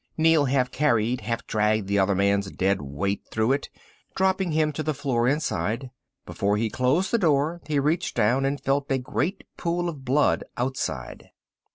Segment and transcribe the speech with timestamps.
[0.17, 3.69] Neel half carried, half dragged the other man's dead weight through it,
[4.15, 5.91] dropping him to the floor inside.
[6.25, 10.43] Before he closed the door he reached down and felt a great pool of blood
[10.57, 11.29] outside.